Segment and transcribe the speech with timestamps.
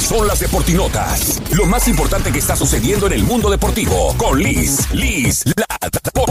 [0.00, 1.40] Son las deportinotas.
[1.52, 5.66] Lo más importante que está sucediendo en el mundo deportivo con Liz, Liz, la,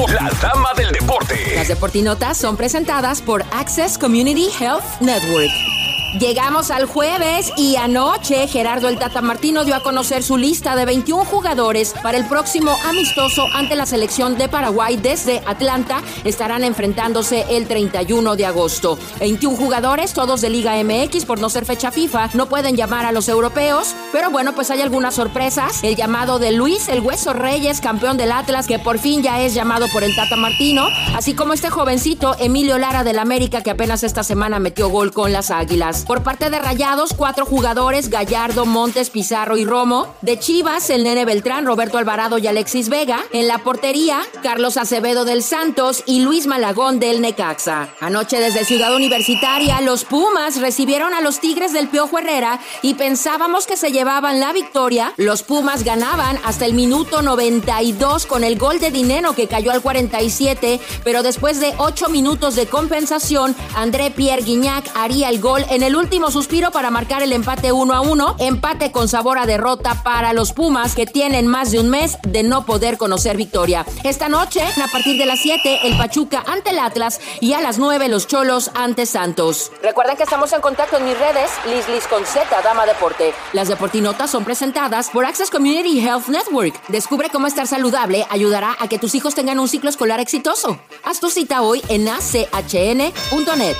[0.07, 1.53] la dama del deporte.
[1.55, 5.72] Las deportinotas son presentadas por Access Community Health Network.
[6.19, 10.85] Llegamos al jueves y anoche Gerardo el Tata Martino dio a conocer su lista de
[10.85, 16.03] 21 jugadores para el próximo amistoso ante la selección de Paraguay desde Atlanta.
[16.23, 18.99] Estarán enfrentándose el 31 de agosto.
[19.21, 23.11] 21 jugadores, todos de Liga MX por no ser fecha FIFA, no pueden llamar a
[23.11, 25.83] los europeos, pero bueno, pues hay algunas sorpresas.
[25.83, 29.55] El llamado de Luis El Hueso Reyes, campeón del Atlas, que por fin ya es
[29.55, 34.03] llamado por el Tata Martino, así como este jovencito Emilio Lara del América que apenas
[34.03, 36.02] esta semana metió gol con las Águilas.
[36.07, 40.13] Por parte de Rayados, cuatro jugadores, Gallardo, Montes, Pizarro y Romo.
[40.21, 43.23] De Chivas, el Nene Beltrán, Roberto Alvarado y Alexis Vega.
[43.31, 47.87] En la portería, Carlos Acevedo del Santos y Luis Malagón del Necaxa.
[48.01, 53.65] Anoche desde Ciudad Universitaria, los Pumas recibieron a los Tigres del Piojo Herrera y pensábamos
[53.65, 55.13] que se llevaban la victoria.
[55.15, 59.81] Los Pumas ganaban hasta el minuto 92 con el gol de Dinero que cayó al
[59.81, 65.83] 47, pero después de ocho minutos de compensación, André Pierre Guignac haría el gol en
[65.93, 70.01] el último suspiro para marcar el empate 1 a 1, empate con sabor a derrota
[70.01, 73.85] para los Pumas que tienen más de un mes de no poder conocer victoria.
[74.03, 77.77] Esta noche, a partir de las 7, el Pachuca ante el Atlas y a las
[77.77, 79.71] 9 los Cholos ante Santos.
[79.83, 83.31] Recuerden que estamos en contacto en mis redes, Liz Liz con Z, Dama Deporte.
[83.51, 86.73] Las deportinotas son presentadas por Access Community Health Network.
[86.87, 90.79] Descubre cómo estar saludable ayudará a que tus hijos tengan un ciclo escolar exitoso.
[91.03, 93.75] Haz tu cita hoy en achn.net.